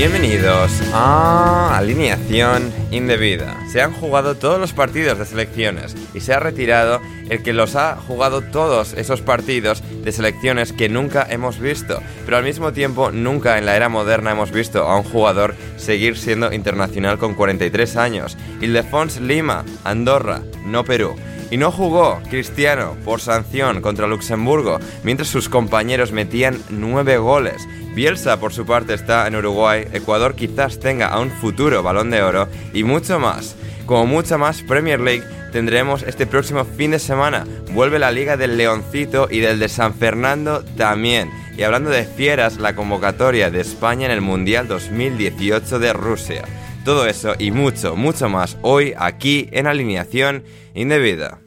Bienvenidos 0.00 0.80
a 0.94 1.76
Alineación 1.76 2.72
Indebida. 2.90 3.54
Se 3.70 3.82
han 3.82 3.92
jugado 3.92 4.34
todos 4.34 4.58
los 4.58 4.72
partidos 4.72 5.18
de 5.18 5.26
selecciones 5.26 5.94
y 6.14 6.20
se 6.20 6.32
ha 6.32 6.40
retirado 6.40 7.02
el 7.28 7.42
que 7.42 7.52
los 7.52 7.76
ha 7.76 7.96
jugado 7.96 8.40
todos 8.40 8.94
esos 8.94 9.20
partidos 9.20 9.82
de 10.02 10.10
selecciones 10.10 10.72
que 10.72 10.88
nunca 10.88 11.26
hemos 11.28 11.58
visto. 11.58 12.00
Pero 12.24 12.38
al 12.38 12.44
mismo 12.44 12.72
tiempo 12.72 13.10
nunca 13.10 13.58
en 13.58 13.66
la 13.66 13.76
era 13.76 13.90
moderna 13.90 14.30
hemos 14.30 14.52
visto 14.52 14.84
a 14.84 14.96
un 14.96 15.02
jugador 15.02 15.54
seguir 15.76 16.16
siendo 16.16 16.50
internacional 16.50 17.18
con 17.18 17.34
43 17.34 17.96
años. 17.98 18.38
Ildefons 18.62 19.20
Lima, 19.20 19.66
Andorra, 19.84 20.40
no 20.64 20.82
Perú. 20.82 21.14
Y 21.50 21.56
no 21.56 21.72
jugó 21.72 22.20
Cristiano 22.30 22.96
por 23.04 23.20
sanción 23.20 23.82
contra 23.82 24.06
Luxemburgo, 24.06 24.78
mientras 25.02 25.28
sus 25.28 25.48
compañeros 25.48 26.12
metían 26.12 26.62
9 26.70 27.18
goles. 27.18 27.66
Bielsa, 27.94 28.38
por 28.38 28.52
su 28.52 28.64
parte, 28.64 28.94
está 28.94 29.26
en 29.26 29.34
Uruguay, 29.34 29.84
Ecuador 29.92 30.34
quizás 30.34 30.78
tenga 30.78 31.08
a 31.08 31.18
un 31.20 31.30
futuro 31.30 31.82
balón 31.82 32.10
de 32.10 32.22
oro 32.22 32.48
y 32.72 32.84
mucho 32.84 33.18
más. 33.18 33.56
Como 33.84 34.06
mucha 34.06 34.38
más 34.38 34.62
Premier 34.62 35.00
League 35.00 35.24
tendremos 35.52 36.04
este 36.04 36.26
próximo 36.26 36.64
fin 36.64 36.92
de 36.92 37.00
semana. 37.00 37.44
Vuelve 37.72 37.98
la 37.98 38.12
Liga 38.12 38.36
del 38.36 38.56
Leoncito 38.56 39.26
y 39.30 39.40
del 39.40 39.58
de 39.58 39.68
San 39.68 39.94
Fernando 39.94 40.64
también. 40.76 41.30
Y 41.56 41.62
hablando 41.62 41.90
de 41.90 42.04
fieras, 42.04 42.58
la 42.58 42.76
convocatoria 42.76 43.50
de 43.50 43.60
España 43.60 44.06
en 44.06 44.12
el 44.12 44.20
Mundial 44.20 44.68
2018 44.68 45.80
de 45.80 45.92
Rusia. 45.92 46.44
Todo 46.84 47.06
eso 47.06 47.34
y 47.38 47.50
mucho, 47.50 47.96
mucho 47.96 48.28
más 48.28 48.56
hoy 48.62 48.94
aquí 48.96 49.48
en 49.52 49.66
Alineación 49.66 50.44
Indebida. 50.74 51.40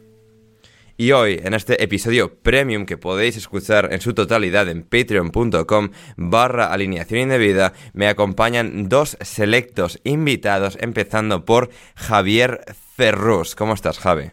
Y 1.03 1.11
hoy, 1.11 1.41
en 1.43 1.53
este 1.53 1.83
episodio 1.83 2.33
premium 2.33 2.85
que 2.85 2.95
podéis 2.95 3.35
escuchar 3.35 3.89
en 3.91 3.99
su 3.99 4.13
totalidad 4.13 4.69
en 4.69 4.83
patreon.com 4.83 5.89
barra 6.15 6.71
alineación 6.71 7.19
indebida, 7.19 7.73
me 7.91 8.07
acompañan 8.07 8.87
dos 8.87 9.17
selectos 9.19 9.99
invitados, 10.05 10.77
empezando 10.79 11.43
por 11.43 11.71
Javier 11.95 12.61
Ferrus. 12.95 13.53
¿Cómo 13.53 13.73
estás, 13.73 13.99
Javi? 13.99 14.31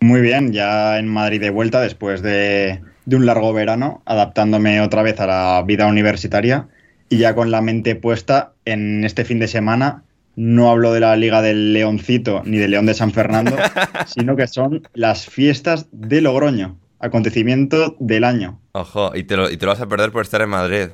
Muy 0.00 0.20
bien, 0.20 0.52
ya 0.52 0.98
en 0.98 1.08
Madrid 1.08 1.40
de 1.40 1.48
vuelta 1.48 1.80
después 1.80 2.20
de, 2.20 2.82
de 3.06 3.16
un 3.16 3.24
largo 3.24 3.54
verano, 3.54 4.02
adaptándome 4.04 4.82
otra 4.82 5.00
vez 5.00 5.18
a 5.20 5.26
la 5.26 5.62
vida 5.66 5.86
universitaria 5.86 6.68
y 7.08 7.16
ya 7.16 7.34
con 7.34 7.50
la 7.50 7.62
mente 7.62 7.96
puesta 7.96 8.52
en 8.66 9.04
este 9.04 9.24
fin 9.24 9.38
de 9.38 9.48
semana 9.48 10.03
no 10.36 10.70
hablo 10.70 10.92
de 10.92 11.00
la 11.00 11.16
Liga 11.16 11.42
del 11.42 11.72
Leoncito 11.72 12.42
ni 12.44 12.58
del 12.58 12.70
León 12.72 12.86
de 12.86 12.94
San 12.94 13.12
Fernando, 13.12 13.56
sino 14.06 14.36
que 14.36 14.46
son 14.46 14.88
las 14.94 15.26
fiestas 15.26 15.86
de 15.92 16.20
Logroño, 16.20 16.78
acontecimiento 16.98 17.96
del 18.00 18.24
año. 18.24 18.60
Ojo, 18.72 19.12
y 19.14 19.24
te, 19.24 19.36
lo, 19.36 19.50
y 19.50 19.56
te 19.56 19.66
lo 19.66 19.72
vas 19.72 19.80
a 19.80 19.86
perder 19.88 20.10
por 20.12 20.22
estar 20.22 20.42
en 20.42 20.48
Madrid. 20.50 20.88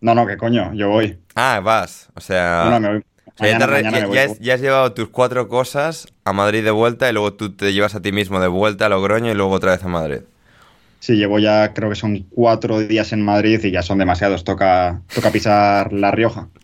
No, 0.00 0.14
no, 0.14 0.26
que 0.26 0.36
coño, 0.36 0.72
yo 0.74 0.88
voy. 0.88 1.18
Ah, 1.36 1.60
vas. 1.62 2.08
O 2.14 2.20
sea. 2.20 2.62
No, 2.64 2.70
no, 2.72 2.80
me 2.80 2.88
voy. 2.94 2.98
o 3.26 3.32
sea, 3.36 3.46
ya, 3.46 3.58
te 3.58 3.60
Mañana- 3.60 3.66
re- 3.66 3.82
mañana 3.84 3.96
ya- 3.98 4.00
me 4.02 4.06
voy. 4.08 4.16
ya 4.16 4.24
has, 4.24 4.38
ya 4.40 4.54
has 4.54 4.60
llevado 4.60 4.92
tus 4.92 5.08
cuatro 5.10 5.46
cosas 5.48 6.08
a 6.24 6.32
Madrid 6.32 6.64
de 6.64 6.72
vuelta 6.72 7.08
y 7.08 7.12
luego 7.12 7.34
tú 7.34 7.54
te 7.54 7.72
llevas 7.72 7.94
a 7.94 8.02
ti 8.02 8.10
mismo 8.10 8.40
de 8.40 8.48
vuelta 8.48 8.86
a 8.86 8.88
Logroño 8.88 9.30
y 9.30 9.34
luego 9.34 9.52
otra 9.52 9.70
vez 9.72 9.84
a 9.84 9.88
Madrid. 9.88 10.22
Sí, 10.98 11.14
llevo 11.16 11.38
ya, 11.40 11.72
creo 11.72 11.88
que 11.88 11.96
son 11.96 12.26
cuatro 12.30 12.78
días 12.80 13.12
en 13.12 13.22
Madrid 13.24 13.60
y 13.64 13.70
ya 13.72 13.82
son 13.82 13.98
demasiados. 13.98 14.44
Toca, 14.44 15.02
toca 15.14 15.30
pisar 15.30 15.92
La 15.92 16.10
Rioja. 16.10 16.48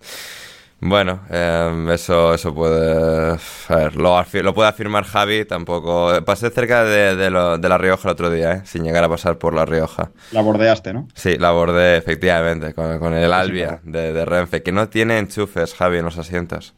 Bueno, 0.81 1.21
eh, 1.29 1.87
eso, 1.93 2.35
eso 2.35 2.55
puede. 2.55 3.37
A 3.69 3.75
ver, 3.77 3.97
lo, 3.97 4.25
lo 4.43 4.55
puede 4.55 4.69
afirmar 4.69 5.05
Javi, 5.05 5.45
tampoco. 5.45 6.23
Pasé 6.25 6.51
cerca 6.51 6.85
de, 6.85 7.17
de 7.17 7.31
lo- 7.31 7.59
de 7.59 7.69
La 7.69 7.79
Rioja 7.79 8.09
el 8.09 8.13
otro 8.13 8.31
día, 8.31 8.53
¿eh? 8.53 8.63
sin 8.65 8.85
llegar 8.85 9.03
a 9.03 9.09
pasar 9.09 9.39
por 9.39 9.55
La 9.55 9.65
Rioja. 9.65 10.13
La 10.31 10.41
bordeaste, 10.41 10.93
¿no? 10.93 11.09
Sí, 11.15 11.37
la 11.37 11.49
abordé 11.49 11.97
efectivamente 11.97 12.75
con, 12.75 13.01
con 13.01 13.13
el 13.15 13.33
Albia 13.33 13.81
de, 13.83 14.13
de 14.13 14.25
Renfe, 14.25 14.63
que 14.63 14.71
no 14.71 14.89
tiene 14.89 15.19
enchufes, 15.19 15.75
Javi, 15.75 15.99
en 15.99 16.05
los 16.05 16.17
asientos. 16.17 16.75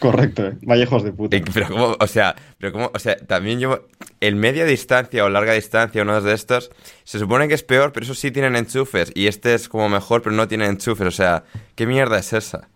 Correcto, 0.00 0.46
¿eh? 0.48 0.56
Vallejos 0.62 1.04
de 1.04 1.12
puta. 1.12 1.36
Y- 1.36 1.42
pero 1.42 1.68
cómo, 1.68 1.96
o 2.00 2.06
sea, 2.08 2.34
pero 2.58 2.72
cómo, 2.72 2.90
o 2.92 2.98
sea, 2.98 3.16
también 3.16 3.60
yo, 3.60 3.86
el 4.20 4.34
media 4.34 4.64
distancia 4.64 5.24
o 5.24 5.28
larga 5.28 5.52
distancia, 5.52 6.02
uno 6.02 6.20
de 6.20 6.34
estos, 6.34 6.72
se 7.04 7.20
supone 7.20 7.46
que 7.46 7.54
es 7.54 7.62
peor, 7.62 7.92
pero 7.92 8.02
eso 8.04 8.14
sí 8.14 8.32
tienen 8.32 8.56
enchufes, 8.56 9.12
y 9.14 9.28
este 9.28 9.54
es 9.54 9.68
como 9.68 9.88
mejor, 9.88 10.22
pero 10.22 10.34
no 10.34 10.48
tiene 10.48 10.66
enchufes, 10.66 11.06
o 11.06 11.10
sea, 11.12 11.44
¿qué 11.76 11.86
mierda 11.86 12.18
es 12.18 12.32
esa? 12.32 12.68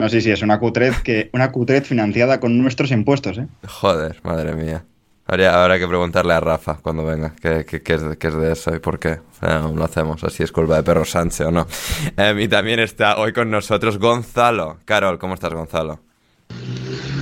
No, 0.00 0.08
sí, 0.08 0.20
sí, 0.20 0.30
es 0.30 0.42
una 0.42 0.58
Qtred, 0.58 0.94
que, 1.04 1.30
una 1.32 1.52
Qtred 1.52 1.84
financiada 1.84 2.40
con 2.40 2.58
nuestros 2.58 2.90
impuestos, 2.90 3.38
¿eh? 3.38 3.46
Joder, 3.66 4.20
madre 4.22 4.54
mía. 4.54 4.84
Habría, 5.26 5.62
habrá 5.62 5.78
que 5.78 5.86
preguntarle 5.86 6.32
a 6.34 6.40
Rafa 6.40 6.78
cuando 6.82 7.04
venga 7.04 7.34
qué, 7.40 7.64
qué- 7.64 7.82
qué 7.82 7.94
es, 7.94 8.02
de, 8.02 8.50
eso 8.52 8.74
y 8.74 8.80
por 8.80 8.98
qué. 8.98 9.20
Sea, 9.38 9.60
lo 9.60 9.84
hacemos, 9.84 10.24
así 10.24 10.42
es 10.42 10.50
culpa 10.50 10.74
de 10.76 10.82
Perro 10.82 11.04
Sánchez 11.04 11.46
o 11.46 11.50
no. 11.52 11.66
Em, 12.16 12.40
y 12.40 12.48
también 12.48 12.80
está 12.80 13.16
hoy 13.18 13.32
con 13.32 13.48
nosotros 13.50 13.98
Gonzalo. 13.98 14.78
Carol, 14.84 15.18
¿cómo 15.20 15.34
estás, 15.34 15.52
Gonzalo? 15.52 16.00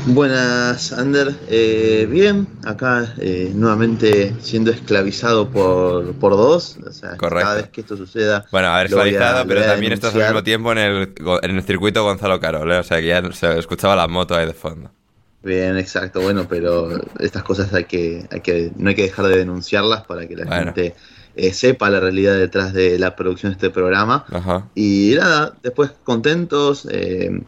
Buenas, 0.06 0.92
Ander. 0.92 1.34
Eh, 1.48 2.08
bien, 2.10 2.46
acá 2.64 3.14
eh, 3.18 3.52
nuevamente 3.54 4.34
siendo 4.40 4.70
esclavizado 4.70 5.50
por, 5.50 6.14
por 6.14 6.32
dos. 6.32 6.78
O 6.86 6.92
sea, 6.92 7.16
Correcto. 7.16 7.44
cada 7.44 7.54
vez 7.56 7.68
que 7.68 7.82
esto 7.82 7.96
suceda. 7.96 8.46
Bueno, 8.50 8.68
a 8.68 8.76
ver, 8.78 8.84
a- 8.86 8.88
esclavizado, 8.88 9.46
pero 9.46 9.64
también 9.64 9.92
estás 9.92 10.14
al 10.14 10.22
mismo 10.22 10.42
tiempo 10.42 10.72
en 10.72 10.78
el, 10.78 11.14
en 11.42 11.56
el 11.56 11.62
circuito 11.62 12.02
Gonzalo 12.04 12.40
Carol, 12.40 12.70
¿eh? 12.72 12.78
O 12.78 12.82
sea, 12.82 13.00
que 13.00 13.08
ya 13.08 13.32
se 13.32 13.58
escuchaba 13.58 13.94
la 13.96 14.08
moto 14.08 14.34
ahí 14.34 14.46
de 14.46 14.54
fondo. 14.54 14.90
Bien, 15.42 15.76
exacto. 15.76 16.20
Bueno, 16.22 16.46
pero 16.48 16.88
estas 17.20 17.42
cosas 17.42 17.72
hay 17.74 17.84
que, 17.84 18.26
hay 18.30 18.40
que, 18.40 18.72
no 18.76 18.88
hay 18.88 18.94
que 18.94 19.02
dejar 19.02 19.26
de 19.26 19.36
denunciarlas 19.36 20.04
para 20.06 20.26
que 20.26 20.36
la 20.36 20.46
Bueno. 20.46 20.64
gente 20.74 20.94
eh, 21.36 21.52
sepa 21.52 21.90
la 21.90 22.00
realidad 22.00 22.36
detrás 22.38 22.72
de 22.72 22.98
la 22.98 23.14
producción 23.14 23.52
de 23.52 23.56
este 23.56 23.70
programa. 23.70 24.24
Y 24.74 25.14
nada, 25.18 25.52
después 25.62 25.90
contentos, 26.02 26.88
eh, 26.90 27.42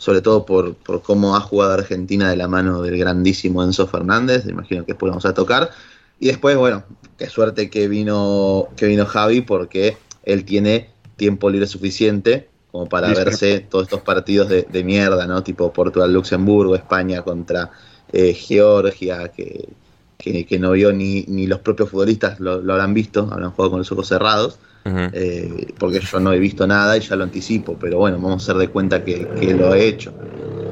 sobre 0.00 0.22
todo 0.22 0.46
por, 0.46 0.74
por, 0.76 1.02
cómo 1.02 1.36
ha 1.36 1.40
jugado 1.40 1.74
Argentina 1.74 2.30
de 2.30 2.36
la 2.36 2.48
mano 2.48 2.80
del 2.80 2.96
grandísimo 2.96 3.62
Enzo 3.62 3.86
Fernández, 3.86 4.46
imagino 4.48 4.86
que 4.86 4.92
después 4.92 5.10
vamos 5.10 5.26
a 5.26 5.34
tocar. 5.34 5.70
Y 6.18 6.28
después, 6.28 6.56
bueno, 6.56 6.84
qué 7.18 7.28
suerte 7.28 7.68
que 7.68 7.86
vino, 7.86 8.68
que 8.76 8.86
vino 8.86 9.04
Javi 9.04 9.42
porque 9.42 9.98
él 10.24 10.46
tiene 10.46 10.88
tiempo 11.16 11.50
libre 11.50 11.66
suficiente 11.66 12.48
como 12.72 12.88
para 12.88 13.08
verse 13.08 13.60
todos 13.60 13.84
estos 13.84 14.00
partidos 14.00 14.48
de, 14.48 14.84
mierda, 14.84 15.26
¿no? 15.26 15.42
Tipo 15.42 15.70
Portugal-Luxemburgo, 15.70 16.74
España 16.76 17.20
contra 17.20 17.70
eh, 18.10 18.32
Georgia, 18.32 19.28
que, 19.28 19.68
que, 20.16 20.58
no 20.58 20.70
vio 20.72 20.92
ni, 20.92 21.24
ni 21.28 21.46
los 21.46 21.58
propios 21.58 21.90
futbolistas 21.90 22.40
lo, 22.40 22.62
lo, 22.62 22.72
habrán 22.72 22.94
visto, 22.94 23.28
habrán 23.30 23.50
jugado 23.50 23.72
con 23.72 23.80
los 23.80 23.92
ojos 23.92 24.08
cerrados. 24.08 24.58
Eh, 24.84 25.74
porque 25.78 26.00
yo 26.00 26.20
no 26.20 26.32
he 26.32 26.38
visto 26.38 26.66
nada 26.66 26.96
y 26.96 27.00
ya 27.00 27.16
lo 27.16 27.24
anticipo, 27.24 27.76
pero 27.78 27.98
bueno, 27.98 28.16
vamos 28.16 28.42
a 28.42 28.52
hacer 28.52 28.60
de 28.60 28.68
cuenta 28.68 29.04
que, 29.04 29.26
lo 29.54 29.74
he 29.74 29.86
hecho. 29.86 30.12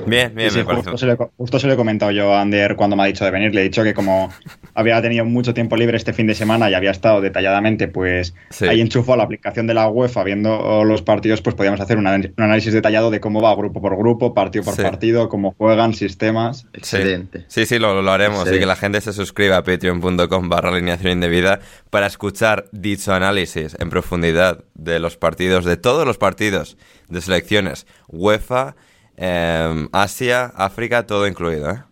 Bien, 0.09 0.35
bien, 0.35 0.55
me 0.55 0.63
justo, 0.63 0.99
se 0.99 1.07
lo, 1.07 1.33
justo, 1.37 1.59
se 1.59 1.67
lo, 1.67 1.75
he 1.75 1.77
comentado 1.77 2.11
yo 2.11 2.33
a 2.35 2.41
Ander 2.41 2.77
cuando 2.77 2.97
me 2.97 3.03
ha 3.03 3.07
dicho 3.07 3.25
de 3.25 3.31
venir. 3.31 3.55
Le 3.55 3.61
he 3.61 3.65
dicho 3.65 3.83
que 3.83 3.95
como 3.95 4.31
había 4.75 5.01
tenido 5.03 5.25
mucho 5.25 5.55
tiempo 5.55 5.77
libre 5.77 5.97
este 5.97 6.13
fin 6.13 6.27
de 6.27 6.35
semana 6.35 6.71
y 6.71 6.75
había 6.75 6.91
estado 6.91 7.21
detalladamente, 7.21 7.89
pues 7.89 8.35
ahí 8.61 8.81
enchufó 8.81 9.17
la 9.17 9.25
aplicación 9.25 9.67
de 9.67 9.75
la 9.75 9.89
UEFA 9.89 10.25
viendo 10.25 10.85
los 10.85 11.03
partidos, 11.03 11.43
pues 11.43 11.55
podíamos 11.55 11.81
hacer 11.81 11.99
un, 11.99 12.07
análisis 12.07 12.73
detallado 12.73 13.11
de 13.11 13.21
cómo 13.21 13.41
va 13.41 13.55
grupo 13.55 13.81
por 13.81 13.97
grupo, 13.97 14.35
partido 14.35 14.65
por 14.65 14.77
partido, 14.77 15.29
cómo 15.29 15.55
juegan, 15.57 15.95
sistemas. 15.95 16.67
Excelente. 16.73 17.45
Sí, 17.49 17.67
sí, 17.67 17.79
lo, 17.79 18.03
lo 18.03 18.11
haremos 18.11 18.51
y 18.51 18.59
que 18.59 18.67
la 18.67 18.77
gente 18.77 19.01
se 19.01 19.13
suscriba 19.13 19.57
a 19.57 19.65
patreon.com 19.65 20.49
barra 20.49 20.71
alineación 20.71 21.13
indebida 21.13 21.61
para 21.91 22.07
escuchar 22.07 22.67
dicho 22.73 23.13
análisis 23.13 23.77
en 23.79 23.91
profundidad 23.91 24.65
de 24.75 24.99
los 25.01 25.17
partidos, 25.17 25.65
de 25.65 25.77
todos 25.77 26.07
los 26.07 26.19
partidos 26.19 26.77
de 27.09 27.21
selecciones 27.21 27.87
UEFA, 28.09 28.77
em, 29.19 29.89
Asia, 29.93 30.47
África, 30.55 31.07
todo 31.07 31.27
incluido, 31.27 31.71
¿eh? 31.71 31.83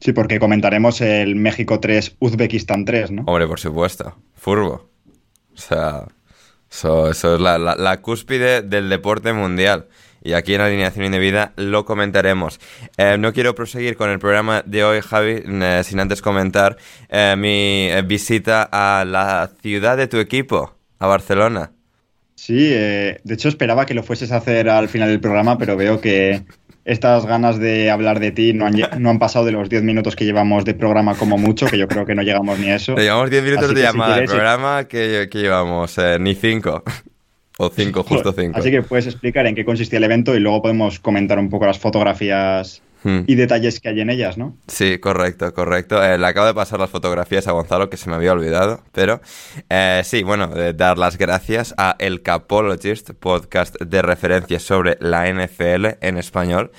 Sí, 0.00 0.12
porque 0.12 0.38
comentaremos 0.38 1.00
el 1.02 1.36
México 1.36 1.78
3, 1.78 2.16
Uzbekistán 2.20 2.84
3, 2.84 3.10
¿no? 3.10 3.22
Hombre, 3.26 3.46
por 3.46 3.60
supuesto. 3.60 4.16
Furbo. 4.34 4.88
O 5.54 5.58
sea, 5.58 6.06
eso, 6.70 7.10
es 7.10 7.22
la, 7.22 7.98
cúspide 8.00 8.62
del 8.62 8.88
deporte 8.88 9.34
mundial 9.34 9.88
y 10.22 10.32
aquí 10.32 10.54
en 10.54 10.62
Alineación 10.62 11.04
Indebida 11.04 11.52
lo 11.56 11.84
comentaremos. 11.84 12.60
Eh, 12.96 13.16
no 13.18 13.34
quiero 13.34 13.54
proseguir 13.54 13.96
con 13.96 14.08
el 14.08 14.18
programa 14.18 14.62
de 14.64 14.84
hoy, 14.84 15.00
Javi, 15.02 15.42
eh, 15.44 15.82
sin 15.84 16.00
antes 16.00 16.22
comentar 16.22 16.78
mi 17.36 17.90
visita 18.06 18.68
a 18.72 19.04
la 19.04 19.50
ciudad 19.60 19.98
de 19.98 20.06
tu 20.06 20.16
equipo, 20.16 20.76
a 20.98 21.06
Barcelona. 21.06 21.72
Sí, 22.40 22.70
eh, 22.72 23.20
de 23.22 23.34
hecho 23.34 23.50
esperaba 23.50 23.84
que 23.84 23.92
lo 23.92 24.02
fueses 24.02 24.32
a 24.32 24.38
hacer 24.38 24.70
al 24.70 24.88
final 24.88 25.10
del 25.10 25.20
programa, 25.20 25.58
pero 25.58 25.76
veo 25.76 26.00
que 26.00 26.40
estas 26.86 27.26
ganas 27.26 27.58
de 27.58 27.90
hablar 27.90 28.18
de 28.18 28.32
ti 28.32 28.54
no 28.54 28.64
han, 28.64 28.76
no 28.98 29.10
han 29.10 29.18
pasado 29.18 29.44
de 29.44 29.52
los 29.52 29.68
10 29.68 29.82
minutos 29.82 30.16
que 30.16 30.24
llevamos 30.24 30.64
de 30.64 30.72
programa 30.72 31.14
como 31.16 31.36
mucho, 31.36 31.66
que 31.66 31.76
yo 31.76 31.86
creo 31.86 32.06
que 32.06 32.14
no 32.14 32.22
llegamos 32.22 32.58
ni 32.58 32.70
a 32.70 32.76
eso. 32.76 32.96
Llevamos 32.96 33.28
10 33.28 33.44
minutos 33.44 33.74
de 33.74 33.82
llamada 33.82 34.16
de 34.16 34.24
programa 34.24 34.84
que, 34.84 35.28
que 35.30 35.38
llevamos, 35.38 35.98
eh, 35.98 36.16
ni 36.18 36.34
5. 36.34 36.82
O 37.58 37.68
5, 37.68 38.02
justo 38.04 38.32
5. 38.32 38.58
Así 38.58 38.70
que 38.70 38.80
puedes 38.80 39.06
explicar 39.06 39.46
en 39.46 39.54
qué 39.54 39.66
consistía 39.66 39.98
el 39.98 40.04
evento 40.04 40.34
y 40.34 40.40
luego 40.40 40.62
podemos 40.62 40.98
comentar 40.98 41.38
un 41.38 41.50
poco 41.50 41.66
las 41.66 41.78
fotografías 41.78 42.80
Hmm. 43.02 43.20
y 43.26 43.34
detalles 43.34 43.80
que 43.80 43.88
hay 43.88 44.00
en 44.00 44.10
ellas, 44.10 44.36
¿no? 44.36 44.56
Sí, 44.66 44.98
correcto, 44.98 45.52
correcto. 45.54 46.02
Eh, 46.02 46.18
le 46.18 46.26
acabo 46.26 46.46
de 46.46 46.54
pasar 46.54 46.80
las 46.80 46.90
fotografías 46.90 47.46
a 47.46 47.52
Gonzalo, 47.52 47.88
que 47.88 47.96
se 47.96 48.10
me 48.10 48.16
había 48.16 48.32
olvidado, 48.32 48.82
pero 48.92 49.20
eh, 49.68 50.02
sí, 50.04 50.22
bueno, 50.22 50.48
dar 50.74 50.98
las 50.98 51.16
gracias 51.16 51.74
a 51.78 51.96
El 51.98 52.22
Capologist, 52.22 53.10
podcast 53.12 53.80
de 53.80 54.02
referencia 54.02 54.58
sobre 54.58 54.98
la 55.00 55.32
NFL 55.32 55.86
en 56.00 56.18
español 56.18 56.72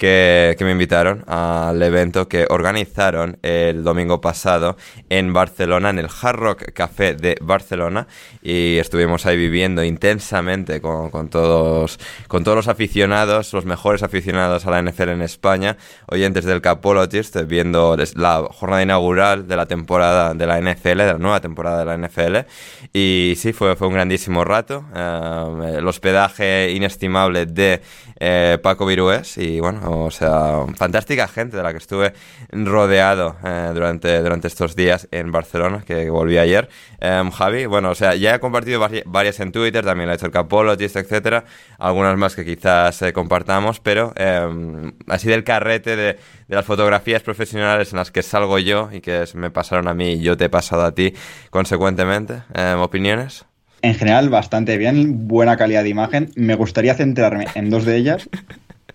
que, 0.00 0.56
me 0.60 0.72
invitaron 0.72 1.24
al 1.26 1.82
evento 1.82 2.26
que 2.26 2.46
organizaron 2.48 3.38
el 3.42 3.84
domingo 3.84 4.22
pasado 4.22 4.78
en 5.10 5.34
Barcelona, 5.34 5.90
en 5.90 5.98
el 5.98 6.08
Hard 6.08 6.36
Rock 6.36 6.72
Café 6.72 7.14
de 7.14 7.36
Barcelona, 7.42 8.06
y 8.40 8.78
estuvimos 8.78 9.26
ahí 9.26 9.36
viviendo 9.36 9.84
intensamente 9.84 10.80
con, 10.80 11.10
con, 11.10 11.28
todos, 11.28 11.98
con 12.28 12.44
todos 12.44 12.56
los 12.56 12.68
aficionados, 12.68 13.52
los 13.52 13.66
mejores 13.66 14.02
aficionados 14.02 14.64
a 14.64 14.70
la 14.70 14.80
NFL 14.80 15.10
en 15.10 15.20
España, 15.20 15.76
oyentes 16.06 16.46
del 16.46 16.62
Capologist, 16.62 17.36
viendo 17.46 17.94
la 18.14 18.48
jornada 18.50 18.82
inaugural 18.82 19.46
de 19.48 19.56
la 19.56 19.66
temporada 19.66 20.32
de 20.32 20.46
la 20.46 20.58
NFL, 20.62 20.96
de 20.96 21.12
la 21.12 21.18
nueva 21.18 21.40
temporada 21.42 21.84
de 21.84 21.84
la 21.84 22.08
NFL, 22.08 22.48
y 22.94 23.34
sí, 23.36 23.52
fue, 23.52 23.76
fue 23.76 23.88
un 23.88 23.94
grandísimo 23.94 24.44
rato, 24.44 24.82
eh, 24.96 25.74
el 25.76 25.86
hospedaje 25.86 26.70
inestimable 26.70 27.44
de 27.44 27.82
eh, 28.18 28.56
Paco 28.62 28.86
Virués, 28.86 29.36
y 29.36 29.60
bueno, 29.60 29.89
o 29.90 30.10
sea, 30.10 30.66
fantástica 30.76 31.28
gente 31.28 31.56
de 31.56 31.62
la 31.62 31.72
que 31.72 31.78
estuve 31.78 32.12
rodeado 32.50 33.36
eh, 33.44 33.70
durante, 33.74 34.20
durante 34.22 34.48
estos 34.48 34.76
días 34.76 35.08
en 35.10 35.32
Barcelona, 35.32 35.82
que 35.86 36.10
volví 36.10 36.38
ayer. 36.38 36.68
Em, 37.00 37.30
Javi, 37.30 37.66
bueno, 37.66 37.90
o 37.90 37.94
sea, 37.94 38.14
ya 38.14 38.34
he 38.34 38.40
compartido 38.40 38.80
varias 39.06 39.40
en 39.40 39.52
Twitter, 39.52 39.84
también 39.84 40.08
la 40.08 40.14
he 40.14 40.16
hecho 40.16 40.26
el 40.26 40.32
Capologist, 40.32 40.96
etcétera, 40.96 41.44
algunas 41.78 42.16
más 42.16 42.36
que 42.36 42.44
quizás 42.44 43.02
eh, 43.02 43.12
compartamos, 43.12 43.80
pero 43.80 44.12
eh, 44.16 44.92
así 45.08 45.28
del 45.28 45.44
carrete 45.44 45.96
de, 45.96 46.18
de, 46.48 46.56
las 46.56 46.64
fotografías 46.64 47.22
profesionales 47.22 47.92
en 47.92 47.98
las 47.98 48.10
que 48.10 48.22
salgo 48.22 48.58
yo 48.58 48.90
y 48.92 49.00
que 49.00 49.24
me 49.34 49.50
pasaron 49.50 49.88
a 49.88 49.94
mí 49.94 50.12
y 50.12 50.20
yo 50.20 50.36
te 50.36 50.46
he 50.46 50.48
pasado 50.48 50.84
a 50.84 50.94
ti 50.94 51.14
consecuentemente, 51.50 52.42
em, 52.54 52.78
¿opiniones? 52.78 53.44
En 53.82 53.94
general, 53.94 54.28
bastante 54.28 54.76
bien, 54.76 55.26
buena 55.26 55.56
calidad 55.56 55.82
de 55.82 55.88
imagen. 55.88 56.30
Me 56.36 56.54
gustaría 56.54 56.94
centrarme 56.94 57.46
en 57.54 57.70
dos 57.70 57.84
de 57.84 57.96
ellas. 57.96 58.28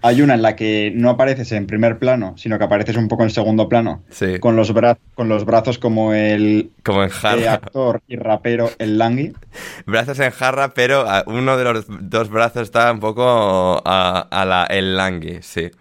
Hay 0.05 0.21
una 0.21 0.35
en 0.35 0.43
la 0.43 0.55
que 0.55 0.91
no 0.93 1.09
apareces 1.09 1.51
en 1.51 1.65
primer 1.65 1.97
plano, 1.97 2.35
sino 2.37 2.59
que 2.59 2.63
apareces 2.63 2.95
un 2.95 3.07
poco 3.07 3.23
en 3.23 3.31
segundo 3.31 3.67
plano, 3.67 4.03
con, 4.39 4.55
los 4.55 4.71
con 5.15 5.29
los 5.29 5.45
brazos 5.45 5.79
como 5.79 6.13
el 6.13 6.69
como 6.83 7.01
en 7.01 7.09
jarra. 7.09 7.53
actor 7.53 8.03
y 8.07 8.15
rapero 8.15 8.69
el 8.77 8.99
Langui. 8.99 9.33
Brazos 9.87 10.19
en 10.19 10.29
jarra, 10.29 10.75
pero 10.75 11.05
uno 11.25 11.57
de 11.57 11.63
los 11.63 11.85
dos 11.87 12.29
brazos 12.29 12.61
está 12.61 12.91
un 12.91 12.99
poco 12.99 13.81
a, 13.83 14.45
la 14.47 14.65
el 14.65 14.95
Langui, 14.95 15.39
sí. 15.41 15.71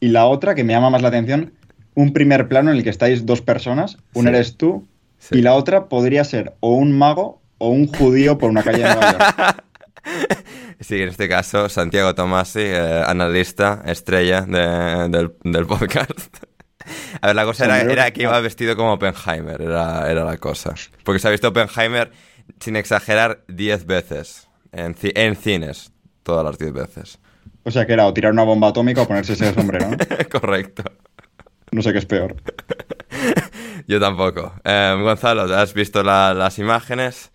Y 0.00 0.08
la 0.08 0.24
otra 0.24 0.54
que 0.54 0.64
me 0.64 0.72
llama 0.72 0.88
más 0.88 1.02
la 1.02 1.08
atención, 1.08 1.52
un 1.94 2.14
primer 2.14 2.48
plano 2.48 2.70
en 2.70 2.78
el 2.78 2.82
que 2.82 2.88
estáis 2.88 3.26
dos 3.26 3.42
personas, 3.42 3.98
una 4.14 4.30
eres 4.30 4.56
tú 4.56 4.88
y 5.30 5.42
la 5.42 5.52
otra 5.52 5.90
podría 5.90 6.24
ser 6.24 6.54
o 6.60 6.72
un 6.72 6.96
mago 6.96 7.42
o 7.58 7.68
un 7.68 7.86
judío 7.86 8.38
por 8.38 8.48
una 8.48 8.62
calle 8.62 8.78
de 8.78 8.84
Nueva 8.84 9.12
York. 9.12 9.64
Sí, 10.80 11.02
en 11.02 11.10
este 11.10 11.28
caso, 11.28 11.68
Santiago 11.68 12.14
Tomasi, 12.14 12.60
eh, 12.60 13.02
analista, 13.06 13.82
estrella 13.84 14.42
del, 14.42 15.66
podcast. 15.66 16.10
A 17.20 17.26
ver, 17.28 17.36
la 17.36 17.44
cosa 17.44 17.80
era, 17.82 18.10
que 18.10 18.22
iba 18.22 18.40
vestido 18.40 18.74
como 18.74 18.94
Oppenheimer, 18.94 19.60
era, 19.60 20.10
era, 20.10 20.24
la 20.24 20.38
cosa. 20.38 20.74
Porque 21.04 21.18
se 21.18 21.28
ha 21.28 21.30
visto 21.30 21.48
Oppenheimer, 21.48 22.10
sin 22.58 22.76
exagerar, 22.76 23.44
10 23.48 23.84
veces. 23.84 24.48
En, 24.72 24.96
en 25.02 25.36
cines, 25.36 25.92
todas 26.22 26.44
las 26.44 26.58
10 26.58 26.72
veces. 26.72 27.18
O 27.64 27.70
sea 27.70 27.86
que 27.86 27.92
era 27.92 28.06
o 28.06 28.14
tirar 28.14 28.32
una 28.32 28.44
bomba 28.44 28.68
atómica 28.68 29.02
o 29.02 29.06
ponerse 29.06 29.34
ese 29.34 29.52
sombrero, 29.52 29.90
¿no? 29.90 29.96
Correcto. 30.40 30.82
No 31.72 31.82
sé 31.82 31.92
qué 31.92 31.98
es 31.98 32.06
peor. 32.06 32.36
Yo 33.86 34.00
tampoco. 34.00 34.54
Eh, 34.64 34.98
Gonzalo, 35.00 35.42
¿has 35.54 35.74
visto 35.74 36.02
las 36.02 36.58
imágenes? 36.58 37.30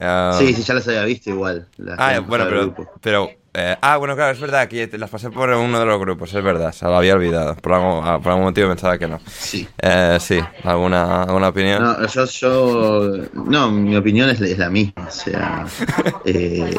Um, 0.00 0.38
sí, 0.38 0.52
sí, 0.54 0.62
ya 0.62 0.74
las 0.74 0.88
había 0.88 1.04
visto 1.04 1.30
igual. 1.30 1.66
ah, 1.98 2.20
bueno, 2.20 2.74
pero. 3.00 3.30
Eh, 3.56 3.76
ah, 3.80 3.98
bueno, 3.98 4.16
claro, 4.16 4.32
es 4.32 4.40
verdad 4.40 4.66
que 4.66 4.90
las 4.98 5.08
pasé 5.08 5.30
por 5.30 5.48
uno 5.50 5.78
de 5.78 5.86
los 5.86 6.00
grupos, 6.00 6.34
es 6.34 6.42
verdad, 6.42 6.72
se 6.72 6.86
lo 6.86 6.96
había 6.96 7.14
olvidado. 7.14 7.54
Por 7.54 7.74
algún, 7.74 8.00
ah, 8.02 8.18
por 8.20 8.32
algún 8.32 8.46
motivo 8.46 8.68
pensaba 8.68 8.98
que 8.98 9.06
no. 9.06 9.20
Sí. 9.28 9.68
Eh, 9.80 10.18
sí, 10.20 10.40
¿alguna, 10.64 11.22
¿alguna 11.22 11.48
opinión? 11.48 11.80
No, 11.80 12.04
yo, 12.04 12.24
yo. 12.24 13.12
No, 13.32 13.70
mi 13.70 13.94
opinión 13.94 14.28
es, 14.30 14.40
la 14.58 14.68
misma. 14.70 15.06
O 15.06 15.10
sea, 15.12 15.66
eh, 16.24 16.74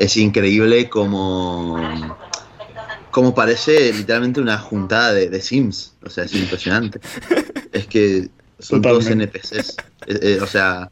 es 0.00 0.16
increíble 0.16 0.88
como. 0.88 2.18
Como 3.12 3.34
parece 3.34 3.92
literalmente 3.92 4.40
una 4.40 4.58
juntada 4.58 5.12
de, 5.12 5.40
Sims. 5.40 5.94
O 6.04 6.10
sea, 6.10 6.24
es 6.24 6.34
impresionante. 6.34 7.00
es 7.72 7.86
que 7.86 8.28
son 8.58 8.82
todos 8.82 9.06
NPCs. 9.06 9.76
o 10.42 10.46
sea 10.46 10.88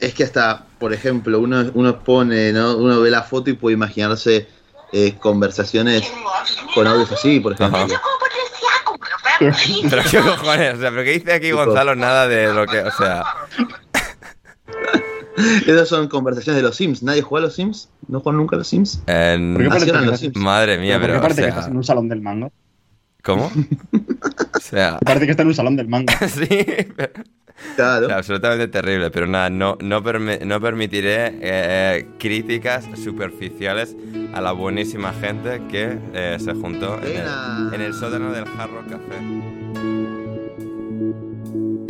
es 0.00 0.14
que 0.14 0.24
hasta, 0.24 0.64
por 0.78 0.92
ejemplo, 0.92 1.38
uno, 1.38 1.70
uno 1.74 2.02
pone, 2.02 2.52
¿no? 2.52 2.76
Uno 2.76 3.00
ve 3.00 3.10
la 3.10 3.22
foto 3.22 3.50
y 3.50 3.52
puede 3.52 3.74
imaginarse 3.74 4.48
eh, 4.92 5.14
conversaciones 5.20 6.10
con 6.74 6.86
audios 6.86 7.12
así, 7.12 7.40
por 7.40 7.52
ejemplo. 7.52 7.86
pero 9.38 10.02
qué 10.10 10.18
cojones, 10.18 10.74
o 10.74 10.80
sea, 10.80 10.90
pero 10.90 11.04
qué 11.04 11.12
dice 11.12 11.32
aquí 11.32 11.52
Gonzalo 11.52 11.94
nada 11.94 12.26
de 12.26 12.52
lo 12.52 12.66
que, 12.66 12.80
o 12.80 12.90
sea. 12.90 13.24
Esas 15.66 15.88
son 15.88 16.08
conversaciones 16.08 16.62
de 16.62 16.68
los 16.68 16.76
Sims. 16.76 17.02
¿Nadie 17.02 17.22
juega 17.22 17.44
a 17.44 17.46
los 17.46 17.54
Sims? 17.54 17.88
¿No 18.08 18.20
juega 18.20 18.36
nunca 18.36 18.56
a 18.56 18.58
los 18.58 18.68
Sims? 18.68 19.02
En... 19.06 19.54
¿Por 19.54 19.84
qué 19.84 19.92
los 19.92 20.20
Sims? 20.20 20.36
Madre 20.36 20.78
mía, 20.78 20.98
pero. 21.00 21.14
¿Por 21.14 21.20
qué 21.20 21.22
parece 21.22 21.42
que 21.42 21.48
estás 21.48 21.68
en 21.68 21.76
un 21.76 21.84
salón 21.84 22.08
del 22.08 22.20
mango? 22.20 22.52
¿Cómo? 23.22 23.46
o 24.54 24.60
sea. 24.60 24.98
Parece 24.98 25.26
que 25.26 25.32
está 25.32 25.42
en 25.42 25.48
un 25.48 25.54
salón 25.54 25.76
del 25.76 25.88
mango. 25.88 26.12
sí, 26.28 26.66
Claro. 27.76 28.12
absolutamente 28.12 28.68
terrible, 28.68 29.10
pero 29.10 29.26
nada, 29.26 29.50
no, 29.50 29.76
no, 29.80 30.00
no 30.00 30.60
permitiré 30.60 31.38
eh, 31.40 32.06
críticas 32.18 32.86
superficiales 33.02 33.96
a 34.32 34.40
la 34.40 34.52
buenísima 34.52 35.12
gente 35.12 35.62
que 35.70 35.98
eh, 36.14 36.36
se 36.38 36.52
juntó 36.54 36.98
en 36.98 37.16
el, 37.16 37.74
en 37.74 37.80
el, 37.80 37.94
sótano 37.94 38.32
del 38.32 38.44
Jarro 38.46 38.82
Café. 38.88 39.16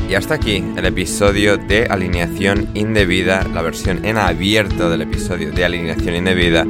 Y 0.08 0.14
hasta 0.16 0.34
aquí 0.34 0.64
el 0.76 0.84
episodio 0.86 1.56
de 1.56 1.86
alineación 1.86 2.68
indebida, 2.74 3.44
la 3.54 3.62
versión 3.62 4.04
en 4.04 4.18
abierto 4.18 4.90
del 4.90 5.02
episodio 5.02 5.52
de 5.52 5.64
alineación 5.64 6.16
indebida 6.16 6.66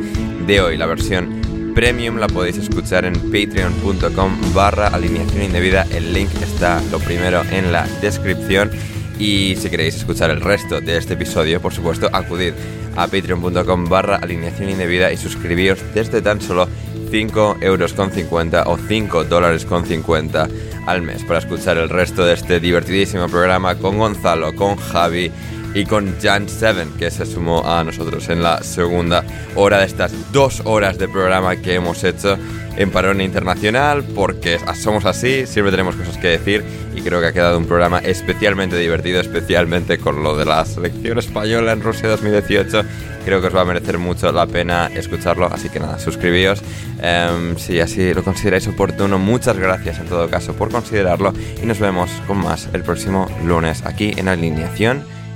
de 0.46 0.60
hoy, 0.60 0.76
la 0.76 0.84
versión 0.84 1.39
premium 1.80 2.18
la 2.18 2.26
podéis 2.26 2.58
escuchar 2.58 3.06
en 3.06 3.14
patreon.com 3.14 4.52
barra 4.52 4.88
alineación 4.88 5.44
indebida. 5.44 5.86
El 5.90 6.12
link 6.12 6.28
está 6.42 6.78
lo 6.92 6.98
primero 6.98 7.40
en 7.50 7.72
la 7.72 7.88
descripción. 8.02 8.70
Y 9.18 9.56
si 9.56 9.70
queréis 9.70 9.96
escuchar 9.96 10.28
el 10.28 10.42
resto 10.42 10.82
de 10.82 10.98
este 10.98 11.14
episodio, 11.14 11.58
por 11.58 11.72
supuesto, 11.72 12.10
acudid 12.12 12.52
a 12.96 13.06
patreon.com 13.06 13.86
barra 13.86 14.16
alineación 14.16 14.68
indebida 14.68 15.10
y 15.10 15.16
suscribíos 15.16 15.78
desde 15.94 16.20
tan 16.20 16.42
solo 16.42 16.68
5 17.10 17.56
euros 17.62 17.94
con 17.94 18.10
50 18.10 18.64
o 18.66 18.76
5 18.76 19.24
dólares 19.24 19.64
con 19.64 19.86
50 19.86 20.48
al 20.84 21.00
mes 21.00 21.24
para 21.24 21.38
escuchar 21.38 21.78
el 21.78 21.88
resto 21.88 22.26
de 22.26 22.34
este 22.34 22.60
divertidísimo 22.60 23.26
programa 23.26 23.76
con 23.76 23.96
Gonzalo, 23.96 24.54
con 24.54 24.76
Javi 24.76 25.32
y 25.74 25.84
con 25.84 26.18
Jan 26.20 26.48
Seven, 26.48 26.90
que 26.98 27.10
se 27.10 27.26
sumó 27.26 27.66
a 27.66 27.84
nosotros 27.84 28.28
en 28.28 28.42
la 28.42 28.62
segunda 28.62 29.24
hora 29.54 29.78
de 29.78 29.86
estas 29.86 30.12
dos 30.32 30.62
horas 30.64 30.98
de 30.98 31.08
programa 31.08 31.56
que 31.56 31.74
hemos 31.74 32.02
hecho 32.04 32.36
en 32.76 32.90
Parón 32.90 33.20
Internacional, 33.20 34.04
porque 34.14 34.58
somos 34.74 35.04
así, 35.04 35.46
siempre 35.46 35.70
tenemos 35.70 35.96
cosas 35.96 36.16
que 36.18 36.28
decir 36.28 36.64
y 36.94 37.02
creo 37.02 37.20
que 37.20 37.26
ha 37.26 37.32
quedado 37.32 37.58
un 37.58 37.66
programa 37.66 37.98
especialmente 37.98 38.76
divertido, 38.76 39.20
especialmente 39.20 39.98
con 39.98 40.22
lo 40.22 40.36
de 40.36 40.44
la 40.44 40.64
selección 40.64 41.18
española 41.18 41.72
en 41.72 41.82
Rusia 41.82 42.08
2018. 42.08 42.82
Creo 43.24 43.40
que 43.40 43.48
os 43.48 43.54
va 43.54 43.62
a 43.62 43.64
merecer 43.66 43.98
mucho 43.98 44.32
la 44.32 44.46
pena 44.46 44.90
escucharlo, 44.94 45.46
así 45.52 45.68
que 45.68 45.78
nada, 45.78 45.98
suscribíos 45.98 46.62
em, 47.02 47.56
si 47.58 47.80
así 47.80 48.14
lo 48.14 48.24
consideráis 48.24 48.66
oportuno. 48.66 49.18
Muchas 49.18 49.58
gracias 49.58 49.98
en 49.98 50.06
todo 50.06 50.28
caso 50.30 50.54
por 50.54 50.70
considerarlo 50.70 51.34
y 51.62 51.66
nos 51.66 51.78
vemos 51.78 52.10
con 52.26 52.38
más 52.38 52.68
el 52.72 52.82
próximo 52.82 53.28
lunes 53.44 53.84
aquí 53.84 54.14
en 54.16 54.28
Alineación 54.28 55.19